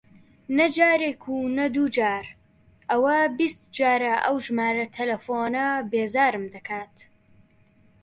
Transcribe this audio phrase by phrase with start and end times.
[0.57, 2.25] نە جارێک و نە دوو جار،
[2.91, 6.95] ئەوە بیست جارە ئەو ژمارە تەلەفۆنە بێزارم دەکات.